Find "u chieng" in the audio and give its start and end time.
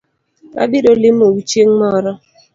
1.39-1.71